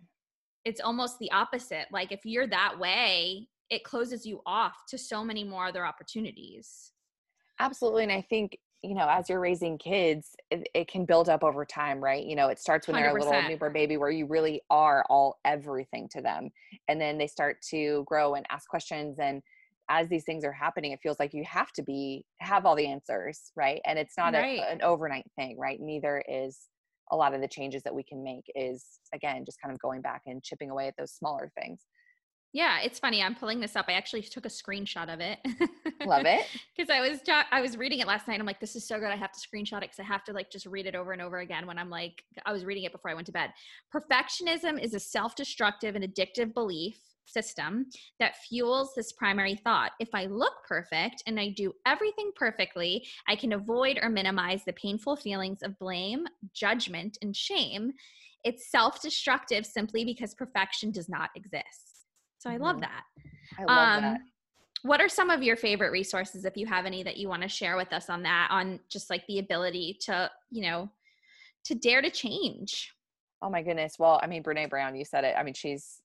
it's 0.65 0.81
almost 0.81 1.19
the 1.19 1.31
opposite. 1.31 1.85
Like 1.91 2.11
if 2.11 2.25
you're 2.25 2.47
that 2.47 2.77
way, 2.77 3.47
it 3.69 3.83
closes 3.83 4.25
you 4.25 4.41
off 4.45 4.73
to 4.89 4.97
so 4.97 5.23
many 5.23 5.43
more 5.43 5.67
other 5.67 5.85
opportunities. 5.85 6.91
Absolutely. 7.59 8.03
And 8.03 8.11
I 8.11 8.21
think, 8.21 8.57
you 8.81 8.93
know, 8.93 9.07
as 9.09 9.29
you're 9.29 9.39
raising 9.39 9.77
kids, 9.77 10.35
it, 10.51 10.67
it 10.73 10.87
can 10.87 11.05
build 11.05 11.27
up 11.27 11.43
over 11.43 11.65
time, 11.65 12.03
right? 12.03 12.23
You 12.23 12.35
know, 12.35 12.49
it 12.49 12.59
starts 12.59 12.87
when 12.87 12.95
they 12.95 13.03
are 13.03 13.15
a 13.15 13.19
little 13.19 13.41
newborn 13.49 13.73
baby 13.73 13.97
where 13.97 14.11
you 14.11 14.25
really 14.27 14.61
are 14.69 15.03
all 15.09 15.39
everything 15.43 16.07
to 16.11 16.21
them. 16.21 16.49
And 16.87 17.01
then 17.01 17.17
they 17.17 17.27
start 17.27 17.61
to 17.71 18.03
grow 18.07 18.35
and 18.35 18.45
ask 18.49 18.69
questions. 18.69 19.17
And 19.19 19.41
as 19.89 20.07
these 20.07 20.23
things 20.23 20.43
are 20.43 20.51
happening, 20.51 20.91
it 20.91 20.99
feels 21.01 21.19
like 21.19 21.33
you 21.33 21.43
have 21.45 21.71
to 21.73 21.83
be, 21.83 22.25
have 22.41 22.65
all 22.65 22.75
the 22.75 22.87
answers, 22.87 23.51
right? 23.55 23.81
And 23.85 23.97
it's 23.97 24.17
not 24.17 24.33
right. 24.33 24.59
a, 24.59 24.71
an 24.71 24.81
overnight 24.83 25.25
thing, 25.35 25.57
right? 25.57 25.79
Neither 25.79 26.23
is 26.27 26.67
a 27.11 27.15
lot 27.15 27.33
of 27.33 27.41
the 27.41 27.47
changes 27.47 27.83
that 27.83 27.93
we 27.93 28.03
can 28.03 28.23
make 28.23 28.45
is 28.55 28.99
again 29.13 29.45
just 29.45 29.61
kind 29.61 29.71
of 29.71 29.79
going 29.79 30.01
back 30.01 30.23
and 30.25 30.43
chipping 30.43 30.71
away 30.71 30.87
at 30.87 30.95
those 30.97 31.11
smaller 31.11 31.51
things 31.59 31.81
yeah, 32.55 32.79
it's 32.81 32.99
funny. 32.99 33.21
I'm 33.21 33.35
pulling 33.35 33.59
this 33.59 33.75
up. 33.75 33.87
I 33.89 33.93
actually 33.93 34.21
took 34.21 34.45
a 34.45 34.49
screenshot 34.49 35.13
of 35.13 35.19
it. 35.19 35.39
Love 36.05 36.25
it. 36.25 36.45
Because 36.77 36.89
I 36.89 37.01
was 37.01 37.19
I 37.51 37.61
was 37.61 37.77
reading 37.77 37.99
it 37.99 38.07
last 38.07 38.27
night. 38.27 38.39
I'm 38.39 38.45
like, 38.45 38.61
this 38.61 38.75
is 38.77 38.87
so 38.87 38.97
good. 38.97 39.09
I 39.09 39.15
have 39.17 39.31
to 39.33 39.39
screenshot 39.39 39.77
it 39.77 39.91
because 39.91 39.99
I 39.99 40.03
have 40.03 40.23
to 40.25 40.33
like 40.33 40.49
just 40.49 40.65
read 40.65 40.85
it 40.85 40.95
over 40.95 41.11
and 41.11 41.21
over 41.21 41.39
again. 41.39 41.67
When 41.67 41.77
I'm 41.77 41.89
like, 41.89 42.23
I 42.45 42.53
was 42.53 42.63
reading 42.63 42.83
it 42.83 42.93
before 42.93 43.11
I 43.11 43.13
went 43.13 43.27
to 43.27 43.33
bed. 43.33 43.51
Perfectionism 43.93 44.81
is 44.81 44.93
a 44.93 44.99
self-destructive 44.99 45.95
and 45.95 46.03
addictive 46.03 46.53
belief 46.53 46.97
system 47.25 47.87
that 48.19 48.37
fuels 48.47 48.93
this 48.95 49.11
primary 49.13 49.55
thought. 49.55 49.91
If 49.99 50.09
I 50.13 50.25
look 50.25 50.53
perfect 50.65 51.23
and 51.27 51.39
I 51.39 51.49
do 51.49 51.73
everything 51.85 52.31
perfectly, 52.35 53.05
I 53.27 53.35
can 53.35 53.53
avoid 53.53 53.99
or 54.01 54.09
minimize 54.09 54.63
the 54.65 54.73
painful 54.73 55.17
feelings 55.17 55.61
of 55.61 55.77
blame, 55.79 56.25
judgment, 56.53 57.17
and 57.21 57.35
shame. 57.35 57.91
It's 58.43 58.69
self 58.69 59.01
destructive 59.01 59.65
simply 59.65 60.05
because 60.05 60.33
perfection 60.33 60.91
does 60.91 61.09
not 61.09 61.31
exist. 61.35 61.94
So 62.45 62.51
I 62.51 62.57
love 62.57 62.77
mm-hmm. 62.77 62.81
that. 62.81 63.03
I 63.57 63.63
love 63.63 63.97
um, 63.97 64.03
that. 64.03 64.21
What 64.83 65.01
are 65.01 65.09
some 65.09 65.31
of 65.31 65.41
your 65.41 65.55
favorite 65.55 65.91
resources, 65.91 66.45
if 66.45 66.55
you 66.55 66.67
have 66.67 66.85
any 66.85 67.01
that 67.03 67.17
you 67.17 67.27
want 67.27 67.41
to 67.41 67.47
share 67.47 67.75
with 67.75 67.91
us 67.91 68.09
on 68.09 68.21
that, 68.23 68.49
on 68.51 68.79
just 68.87 69.09
like 69.09 69.25
the 69.27 69.39
ability 69.39 69.97
to, 70.01 70.29
you 70.51 70.61
know, 70.61 70.89
to 71.63 71.73
dare 71.73 72.01
to 72.03 72.11
change? 72.11 72.93
Oh 73.41 73.49
my 73.49 73.63
goodness. 73.63 73.95
Well, 73.97 74.19
I 74.21 74.27
mean, 74.27 74.43
Brene 74.43 74.69
Brown, 74.69 74.95
you 74.95 75.05
said 75.05 75.23
it. 75.23 75.35
I 75.37 75.43
mean, 75.43 75.55
she's 75.55 76.01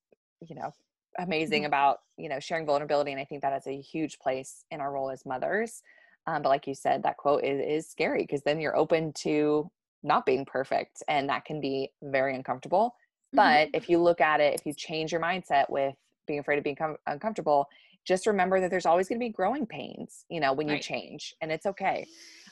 you 0.48 0.56
know, 0.56 0.72
amazing 1.18 1.62
mm-hmm. 1.62 1.68
about, 1.68 1.98
you 2.16 2.28
know, 2.28 2.40
sharing 2.40 2.66
vulnerability. 2.66 3.12
And 3.12 3.20
I 3.20 3.24
think 3.24 3.42
that 3.42 3.52
has 3.52 3.66
a 3.66 3.80
huge 3.80 4.18
place 4.18 4.64
in 4.70 4.80
our 4.80 4.92
role 4.92 5.10
as 5.10 5.26
mothers. 5.26 5.82
Um, 6.26 6.42
but 6.42 6.48
like 6.48 6.66
you 6.66 6.74
said, 6.74 7.02
that 7.02 7.16
quote 7.16 7.44
is, 7.44 7.84
is 7.84 7.90
scary 7.90 8.22
because 8.22 8.42
then 8.42 8.60
you're 8.60 8.76
open 8.76 9.12
to 9.18 9.70
not 10.02 10.26
being 10.26 10.44
perfect 10.44 11.02
and 11.08 11.28
that 11.28 11.44
can 11.44 11.60
be 11.60 11.90
very 12.02 12.34
uncomfortable. 12.34 12.94
But 13.32 13.68
mm-hmm. 13.68 13.70
if 13.74 13.88
you 13.88 13.98
look 13.98 14.20
at 14.20 14.40
it, 14.40 14.54
if 14.54 14.66
you 14.66 14.72
change 14.74 15.12
your 15.12 15.20
mindset 15.20 15.68
with 15.68 15.94
being 16.30 16.40
afraid 16.40 16.58
of 16.58 16.64
being 16.64 16.76
com- 16.76 16.96
uncomfortable, 17.06 17.66
just 18.06 18.26
remember 18.26 18.60
that 18.60 18.70
there's 18.70 18.86
always 18.86 19.08
going 19.08 19.18
to 19.18 19.24
be 19.24 19.30
growing 19.30 19.66
pains, 19.66 20.24
you 20.30 20.40
know, 20.40 20.52
when 20.52 20.68
you 20.68 20.74
right. 20.74 20.82
change 20.82 21.34
and 21.40 21.52
it's 21.52 21.66
okay. 21.66 22.06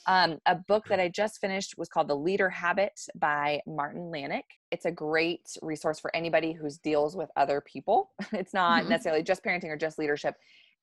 Um, 0.06 0.38
a 0.46 0.54
book 0.54 0.86
that 0.88 1.00
I 1.00 1.08
just 1.08 1.40
finished 1.40 1.76
was 1.76 1.88
called 1.88 2.08
The 2.08 2.16
Leader 2.16 2.48
Habit 2.48 2.98
by 3.14 3.60
Martin 3.66 4.10
Lanik. 4.10 4.42
It's 4.70 4.86
a 4.86 4.90
great 4.90 5.56
resource 5.62 6.00
for 6.00 6.14
anybody 6.14 6.52
who 6.52 6.68
deals 6.82 7.16
with 7.16 7.30
other 7.36 7.60
people. 7.60 8.10
It's 8.32 8.54
not 8.54 8.80
mm-hmm. 8.80 8.90
necessarily 8.90 9.22
just 9.22 9.44
parenting 9.44 9.68
or 9.68 9.76
just 9.76 9.98
leadership. 9.98 10.34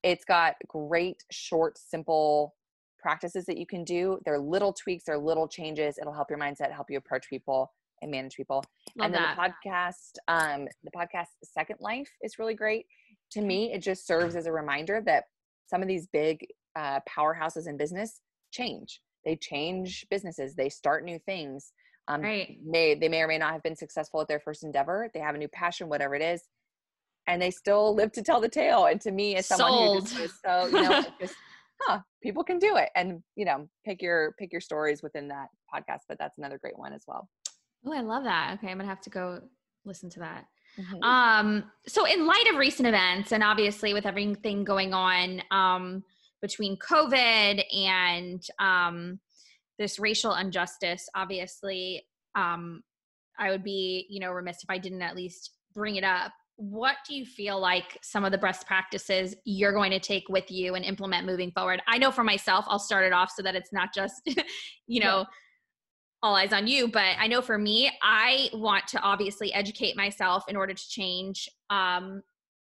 It's 0.03 0.25
got 0.25 0.55
great, 0.67 1.23
short, 1.31 1.77
simple 1.77 2.55
practices 2.99 3.45
that 3.45 3.57
you 3.57 3.65
can 3.65 3.83
do. 3.83 4.19
They're 4.25 4.39
little 4.39 4.73
tweaks, 4.73 5.05
they're 5.05 5.17
little 5.17 5.47
changes. 5.47 5.97
It'll 5.99 6.13
help 6.13 6.29
your 6.29 6.39
mindset, 6.39 6.71
help 6.71 6.89
you 6.89 6.97
approach 6.97 7.29
people 7.29 7.71
and 8.05 8.11
manage 8.11 8.35
people. 8.35 8.63
Love 8.97 9.05
and 9.05 9.13
then 9.13 9.21
that. 9.21 9.35
the 9.35 9.69
podcast, 9.69 10.17
um, 10.27 10.67
the 10.83 10.91
podcast 10.91 11.27
Second 11.43 11.77
Life 11.79 12.09
is 12.21 12.39
really 12.39 12.55
great. 12.55 12.85
To 13.31 13.41
me, 13.41 13.73
it 13.73 13.79
just 13.79 14.07
serves 14.07 14.35
as 14.35 14.45
a 14.45 14.51
reminder 14.51 15.01
that 15.05 15.25
some 15.67 15.81
of 15.81 15.87
these 15.87 16.07
big 16.07 16.45
uh, 16.75 16.99
powerhouses 17.09 17.67
in 17.67 17.77
business 17.77 18.21
change 18.51 19.01
they 19.25 19.35
change 19.35 20.05
businesses 20.09 20.55
they 20.55 20.69
start 20.69 21.03
new 21.03 21.19
things 21.19 21.73
um, 22.07 22.21
right. 22.21 22.57
may 22.63 22.95
they 22.95 23.09
may 23.09 23.21
or 23.21 23.27
may 23.27 23.37
not 23.37 23.51
have 23.51 23.63
been 23.63 23.75
successful 23.75 24.21
at 24.21 24.27
their 24.27 24.39
first 24.39 24.63
endeavor 24.63 25.09
they 25.13 25.19
have 25.19 25.35
a 25.35 25.37
new 25.37 25.47
passion 25.49 25.89
whatever 25.89 26.15
it 26.15 26.21
is 26.21 26.43
and 27.27 27.41
they 27.41 27.51
still 27.51 27.95
live 27.95 28.11
to 28.11 28.21
tell 28.21 28.39
the 28.39 28.47
tale 28.47 28.85
and 28.85 29.01
to 29.01 29.11
me 29.11 29.35
as 29.35 29.47
someone 29.47 29.71
Sold. 29.71 30.09
who 30.09 30.19
just 30.19 30.41
so 30.45 30.67
you 30.67 30.81
know 30.81 31.03
just 31.19 31.35
huh 31.81 31.99
people 32.21 32.43
can 32.43 32.59
do 32.59 32.77
it 32.77 32.89
and 32.95 33.21
you 33.35 33.43
know 33.43 33.67
pick 33.83 34.01
your 34.01 34.35
pick 34.37 34.51
your 34.51 34.61
stories 34.61 35.01
within 35.01 35.27
that 35.27 35.47
podcast 35.73 36.01
but 36.07 36.17
that's 36.19 36.37
another 36.37 36.59
great 36.59 36.77
one 36.77 36.93
as 36.93 37.03
well 37.07 37.27
oh 37.85 37.93
i 37.93 38.01
love 38.01 38.23
that 38.23 38.53
okay 38.53 38.71
i'm 38.71 38.77
gonna 38.77 38.89
have 38.89 39.01
to 39.01 39.09
go 39.09 39.39
listen 39.85 40.09
to 40.09 40.19
that 40.19 40.45
mm-hmm. 40.79 41.03
um 41.03 41.63
so 41.87 42.05
in 42.05 42.25
light 42.25 42.45
of 42.51 42.57
recent 42.57 42.87
events 42.87 43.31
and 43.31 43.43
obviously 43.43 43.93
with 43.93 44.05
everything 44.05 44.63
going 44.63 44.93
on 44.93 45.41
um 45.51 46.03
between 46.45 46.77
COVID 46.77 47.63
and 47.75 48.41
um, 48.59 49.19
this 49.79 49.99
racial 49.99 50.35
injustice, 50.35 51.07
obviously, 51.15 52.05
um, 52.35 52.83
I 53.39 53.49
would 53.49 53.63
be, 53.63 54.05
you 54.09 54.19
know, 54.19 54.31
remiss 54.31 54.57
if 54.63 54.69
I 54.69 54.77
didn't 54.77 55.01
at 55.01 55.15
least 55.15 55.51
bring 55.73 55.95
it 55.95 56.03
up. 56.03 56.31
What 56.57 56.97
do 57.07 57.15
you 57.15 57.25
feel 57.25 57.59
like 57.59 57.97
some 58.01 58.23
of 58.23 58.31
the 58.31 58.37
best 58.37 58.65
practices 58.65 59.35
you're 59.43 59.73
going 59.73 59.91
to 59.91 59.99
take 59.99 60.29
with 60.29 60.49
you 60.49 60.75
and 60.75 60.85
implement 60.85 61.25
moving 61.25 61.51
forward? 61.51 61.81
I 61.87 61.97
know 61.97 62.11
for 62.11 62.23
myself, 62.23 62.65
I'll 62.69 62.79
start 62.79 63.05
it 63.05 63.11
off 63.11 63.31
so 63.35 63.41
that 63.41 63.55
it's 63.55 63.73
not 63.73 63.93
just, 63.93 64.21
you 64.87 65.01
know, 65.01 65.19
yeah. 65.19 65.23
All 66.25 66.35
eyes 66.35 66.51
on 66.51 66.65
you, 66.65 66.87
but 66.87 67.15
I 67.19 67.27
know 67.27 67.39
for 67.39 67.57
me, 67.57 67.91
I 68.01 68.49
want 68.51 68.87
to 68.87 68.99
obviously 69.01 69.53
educate 69.53 69.95
myself 69.95 70.43
in 70.47 70.55
order 70.55 70.73
to 70.73 70.89
change 70.89 71.47
um, 71.69 72.23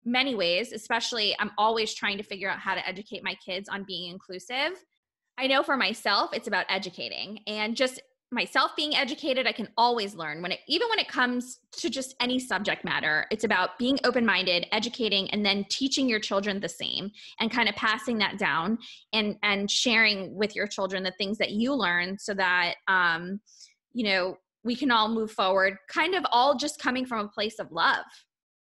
many 0.05 0.35
ways, 0.35 0.71
especially 0.73 1.35
I'm 1.39 1.49
always 1.57 1.95
trying 1.95 2.17
to 2.17 2.23
figure 2.23 2.51
out 2.51 2.59
how 2.59 2.75
to 2.75 2.87
educate 2.87 3.23
my 3.23 3.33
kids 3.43 3.67
on 3.67 3.83
being 3.83 4.11
inclusive. 4.11 4.73
I 5.39 5.47
know 5.47 5.63
for 5.63 5.75
myself, 5.75 6.31
it's 6.33 6.47
about 6.47 6.67
educating 6.69 7.39
and 7.47 7.75
just 7.75 7.99
myself 8.31 8.75
being 8.75 8.95
educated 8.95 9.47
i 9.47 9.51
can 9.51 9.69
always 9.77 10.13
learn 10.15 10.41
when 10.41 10.51
it 10.51 10.59
even 10.67 10.89
when 10.89 10.99
it 10.99 11.07
comes 11.07 11.59
to 11.71 11.89
just 11.89 12.15
any 12.19 12.39
subject 12.39 12.83
matter 12.83 13.25
it's 13.31 13.43
about 13.43 13.77
being 13.79 13.97
open-minded 14.03 14.65
educating 14.71 15.29
and 15.31 15.45
then 15.45 15.65
teaching 15.69 16.09
your 16.09 16.19
children 16.19 16.59
the 16.59 16.67
same 16.67 17.09
and 17.39 17.51
kind 17.51 17.69
of 17.69 17.75
passing 17.75 18.17
that 18.17 18.37
down 18.37 18.77
and 19.13 19.37
and 19.43 19.71
sharing 19.71 20.35
with 20.35 20.55
your 20.55 20.67
children 20.67 21.03
the 21.03 21.13
things 21.17 21.37
that 21.37 21.51
you 21.51 21.73
learn 21.73 22.17
so 22.17 22.33
that 22.33 22.75
um 22.87 23.39
you 23.93 24.03
know 24.03 24.35
we 24.63 24.75
can 24.75 24.91
all 24.91 25.07
move 25.07 25.31
forward 25.31 25.77
kind 25.89 26.13
of 26.13 26.25
all 26.31 26.55
just 26.55 26.81
coming 26.81 27.05
from 27.05 27.25
a 27.25 27.29
place 27.29 27.59
of 27.59 27.71
love 27.71 28.03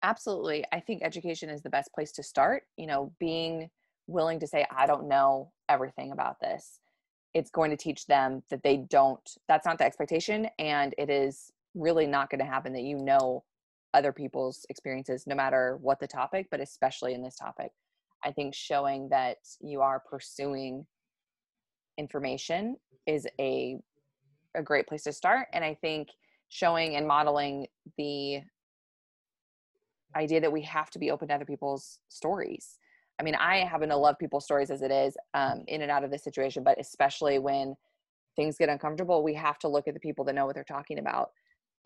Absolutely. 0.02 0.64
I 0.72 0.80
think 0.80 1.02
education 1.02 1.50
is 1.50 1.62
the 1.62 1.70
best 1.70 1.92
place 1.92 2.12
to 2.12 2.22
start. 2.22 2.62
You 2.76 2.86
know, 2.86 3.12
being 3.18 3.68
willing 4.06 4.40
to 4.40 4.46
say, 4.46 4.64
I 4.74 4.86
don't 4.86 5.08
know 5.08 5.52
everything 5.68 6.12
about 6.12 6.36
this. 6.40 6.80
It's 7.38 7.50
going 7.50 7.71
to 7.71 7.76
teach 7.76 8.07
them 8.07 8.42
that 8.50 8.62
they 8.62 8.78
don't, 8.78 9.21
that's 9.47 9.66
not 9.66 9.78
the 9.78 9.85
expectation. 9.85 10.49
And 10.59 10.95
it 10.99 11.09
is 11.11 11.52
really 11.75 12.07
not 12.07 12.30
going 12.30 12.40
to 12.40 12.45
happen 12.45 12.73
that 12.73 12.83
you 12.83 12.99
know 12.99 13.45
other 13.95 14.12
people's 14.12 14.66
experiences, 14.68 15.26
no 15.26 15.35
matter 15.35 15.78
what 15.80 16.00
the 16.00 16.07
topic, 16.07 16.49
but 16.50 16.61
especially 16.61 17.14
in 17.14 17.23
this 17.23 17.37
topic. 17.37 17.71
I 18.25 18.33
think 18.33 18.54
showing 18.54 19.09
that 19.11 19.38
you 19.61 19.80
are 19.80 20.00
pursuing 20.00 20.87
information 21.97 22.76
is 23.07 23.26
a 23.40 23.78
a 24.54 24.62
great 24.62 24.87
place 24.87 25.02
to 25.02 25.12
start 25.12 25.47
and 25.52 25.64
i 25.64 25.75
think 25.75 26.09
showing 26.49 26.97
and 26.97 27.07
modeling 27.07 27.66
the 27.97 28.40
idea 30.16 30.40
that 30.40 30.52
we 30.52 30.62
have 30.62 30.90
to 30.90 30.99
be 30.99 31.11
open 31.11 31.28
to 31.28 31.35
other 31.35 31.45
people's 31.45 31.99
stories. 32.09 32.78
I 33.20 33.25
mean, 33.25 33.34
I 33.34 33.58
happen 33.58 33.88
to 33.88 33.96
love 33.96 34.18
people's 34.18 34.44
stories 34.44 34.70
as 34.70 34.82
it 34.82 34.90
is 34.90 35.16
um, 35.34 35.64
in 35.66 35.82
and 35.82 35.90
out 35.90 36.04
of 36.04 36.10
this 36.10 36.22
situation, 36.22 36.62
but 36.62 36.78
especially 36.78 37.38
when 37.38 37.75
things 38.37 38.56
get 38.56 38.68
uncomfortable, 38.68 39.22
we 39.22 39.34
have 39.34 39.58
to 39.60 39.68
look 39.68 39.88
at 39.88 39.94
the 39.94 40.00
people 40.00 40.25
that 40.26 40.34
know 40.34 40.46
what 40.46 40.54
they're 40.54 40.64
talking 40.64 40.98
about 40.98 41.30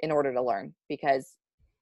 in 0.01 0.11
order 0.11 0.33
to 0.33 0.43
learn 0.43 0.75
because 0.89 1.37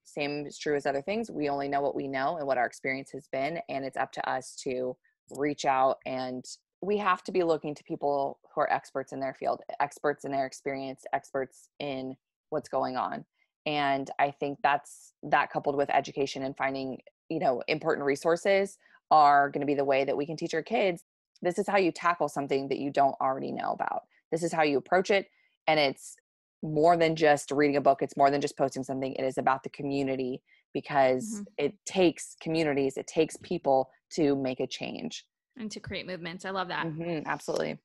same 0.05 0.47
is 0.47 0.59
true 0.59 0.77
as 0.77 0.87
other 0.87 1.03
things. 1.03 1.31
We 1.31 1.49
only 1.49 1.69
know 1.69 1.81
what 1.81 1.97
we 1.97 2.07
know 2.07 2.37
and 2.37 2.47
what 2.47 2.59
our 2.59 2.67
experience 2.67 3.11
has 3.13 3.29
been, 3.33 3.59
and 3.69 3.85
it's 3.85 3.97
up 3.97 4.13
to 4.13 4.31
us 4.31 4.57
to 4.65 4.97
reach 5.31 5.65
out 5.65 5.99
and 6.07 6.45
we 6.83 6.97
have 6.97 7.23
to 7.23 7.31
be 7.31 7.43
looking 7.43 7.75
to 7.75 7.85
people 7.85 8.41
who 8.53 8.63
are 8.63 8.73
experts 8.73 9.13
in 9.13 9.21
their 9.21 9.35
field, 9.35 9.61
experts 9.81 10.25
in 10.25 10.33
their 10.33 10.47
experience, 10.47 11.05
experts 11.13 11.69
in 11.79 12.17
what's 12.49 12.69
going 12.69 12.97
on 12.97 13.25
and 13.67 14.11
i 14.19 14.31
think 14.31 14.59
that's 14.63 15.13
that 15.23 15.51
coupled 15.51 15.77
with 15.77 15.91
education 15.91 16.43
and 16.43 16.57
finding 16.57 16.99
you 17.29 17.39
know 17.39 17.63
important 17.69 18.05
resources 18.07 18.79
are 19.11 19.51
going 19.51 19.61
to 19.61 19.67
be 19.67 19.75
the 19.75 19.85
way 19.85 20.05
that 20.05 20.17
we 20.17 20.27
can 20.27 20.37
teach 20.37 20.55
our 20.55 20.63
kids 20.63 21.05
this 21.43 21.59
is 21.59 21.67
how 21.67 21.79
you 21.79 21.91
tackle 21.91 22.29
something 22.29 22.69
that 22.69 22.79
you 22.79 22.91
don't 22.91 23.17
already 23.21 23.53
know 23.53 23.73
about 23.73 24.03
this 24.31 24.43
is 24.43 24.53
how 24.53 24.63
you 24.63 24.79
approach 24.79 25.11
it 25.11 25.27
and 25.67 25.79
it's 25.79 26.17
more 26.63 26.97
than 26.97 27.17
just 27.17 27.51
reading 27.51 27.77
a 27.77 27.81
book 27.81 28.03
it's 28.03 28.17
more 28.17 28.31
than 28.31 28.41
just 28.41 28.57
posting 28.57 28.83
something 28.83 29.15
it 29.15 29.25
is 29.25 29.39
about 29.39 29.63
the 29.63 29.71
community 29.71 30.43
because 30.75 31.35
mm-hmm. 31.35 31.43
it 31.59 31.75
takes 31.87 32.37
communities 32.41 32.97
it 32.97 33.07
takes 33.07 33.37
people 33.39 33.91
to 34.11 34.37
make 34.37 34.61
a 34.61 34.67
change 34.67 35.25
and 35.57 35.71
to 35.71 35.81
create 35.81 36.07
movements 36.07 36.45
i 36.45 36.51
love 36.51 36.69
that 36.69 36.87
mm-hmm, 36.87 37.27
absolutely 37.27 37.79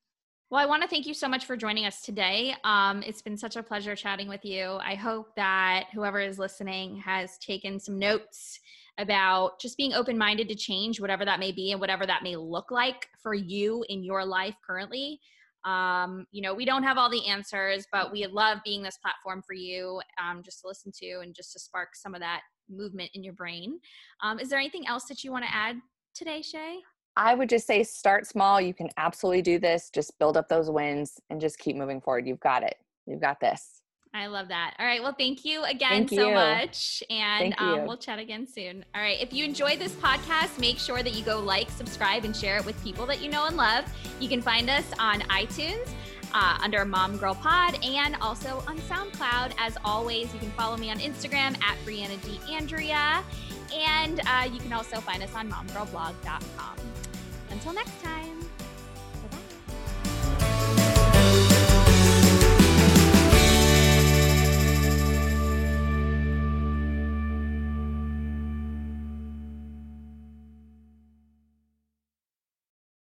well, 0.52 0.62
I 0.62 0.68
want 0.68 0.84
to 0.84 0.88
thank 0.88 1.08
you 1.08 1.16
so 1.16 1.28
much 1.28 1.46
for 1.46 1.58
joining 1.58 1.88
us 1.88 2.02
today. 2.02 2.56
Um, 2.64 3.02
it's 3.02 3.22
been 3.22 3.36
such 3.36 3.56
a 3.56 3.64
pleasure 3.64 3.96
chatting 3.96 4.28
with 4.28 4.46
you. 4.46 4.78
I 4.80 4.94
hope 4.94 5.36
that 5.36 5.88
whoever 5.92 6.20
is 6.20 6.38
listening 6.38 6.98
has 6.98 7.40
taken 7.40 7.80
some 7.80 7.98
notes 7.98 8.60
about 8.98 9.60
just 9.60 9.78
being 9.78 9.94
open 9.94 10.18
minded 10.18 10.48
to 10.50 10.56
change, 10.56 11.00
whatever 11.00 11.26
that 11.26 11.40
may 11.40 11.52
be, 11.52 11.72
and 11.72 11.82
whatever 11.82 12.06
that 12.06 12.24
may 12.24 12.36
look 12.36 12.72
like 12.72 13.08
for 13.22 13.34
you 13.34 13.84
in 13.90 14.04
your 14.04 14.26
life 14.26 14.56
currently. 14.66 15.20
Um, 15.66 16.28
you 16.32 16.42
know, 16.42 16.54
we 16.54 16.64
don't 16.64 16.84
have 16.84 16.98
all 16.98 17.10
the 17.10 17.28
answers, 17.28 17.88
but 17.92 18.12
we 18.12 18.26
love 18.28 18.60
being 18.64 18.84
this 18.84 18.98
platform 18.98 19.42
for 19.46 19.54
you 19.54 20.00
um, 20.24 20.44
just 20.44 20.62
to 20.62 20.68
listen 20.68 20.92
to 21.02 21.20
and 21.24 21.34
just 21.34 21.54
to 21.54 21.60
spark 21.60 21.96
some 21.96 22.14
of 22.14 22.22
that 22.22 22.42
movement 22.70 23.10
in 23.16 23.24
your 23.24 23.34
brain. 23.34 23.80
Um, 24.24 24.40
is 24.40 24.50
there 24.50 24.60
anything 24.60 24.88
else 24.88 25.06
that 25.06 25.24
you 25.24 25.32
want 25.32 25.44
to 25.44 25.54
add 25.54 25.78
today, 26.14 26.42
Shay? 26.42 26.80
I 27.18 27.34
would 27.34 27.50
just 27.50 27.66
say 27.66 27.84
start 27.84 28.28
small. 28.28 28.62
You 28.62 28.74
can 28.74 28.90
absolutely 28.98 29.42
do 29.42 29.58
this. 29.58 29.90
Just 29.90 30.18
build 30.20 30.38
up 30.38 30.50
those 30.50 30.70
wins 30.70 31.20
and 31.30 31.42
just 31.42 31.58
keep 31.58 31.76
moving 31.76 32.02
forward. 32.02 32.28
You've 32.28 32.40
got 32.42 32.62
it. 32.62 32.76
You've 33.08 33.22
got 33.22 33.40
this. 33.40 33.75
I 34.16 34.28
love 34.28 34.48
that. 34.48 34.76
All 34.80 34.86
right. 34.86 35.04
Well, 35.04 35.14
thank 35.14 35.44
you 35.44 35.66
again 35.66 36.08
thank 36.08 36.10
so 36.12 36.30
you. 36.30 36.34
much. 36.34 37.04
And 37.10 37.54
um, 37.58 37.86
we'll 37.86 37.98
chat 37.98 38.18
again 38.18 38.48
soon. 38.48 38.86
All 38.96 39.02
right. 39.02 39.22
If 39.22 39.34
you 39.34 39.44
enjoyed 39.44 39.78
this 39.78 39.92
podcast, 39.92 40.58
make 40.58 40.80
sure 40.80 41.04
that 41.04 41.14
you 41.14 41.24
go 41.24 41.38
like, 41.40 41.70
subscribe, 41.70 42.24
and 42.24 42.34
share 42.34 42.56
it 42.58 42.66
with 42.66 42.82
people 42.82 43.06
that 43.08 43.22
you 43.22 43.30
know 43.30 43.46
and 43.46 43.58
love. 43.58 43.84
You 44.22 44.30
can 44.30 44.42
find 44.42 44.70
us 44.70 44.86
on 45.00 45.20
iTunes. 45.22 45.90
Uh, 46.34 46.58
under 46.62 46.84
Mom 46.84 47.16
Girl 47.16 47.34
Pod 47.34 47.82
and 47.86 48.18
also 48.18 48.62
on 48.68 48.78
SoundCloud. 48.80 49.54
As 49.58 49.78
always, 49.86 50.34
you 50.34 50.40
can 50.40 50.52
follow 50.52 50.76
me 50.76 50.92
on 50.92 50.98
Instagram 50.98 51.56
at 51.64 51.78
Brianna 51.86 52.22
D. 52.26 52.42
Andrea. 52.54 53.24
And 53.74 54.20
uh, 54.28 54.50
you 54.52 54.60
can 54.60 54.74
also 54.74 55.00
find 55.00 55.24
us 55.24 55.34
on 55.34 55.50
momgirlblog.com. 55.50 56.76
Until 57.52 57.74
next 57.74 58.04
time. 58.04 58.35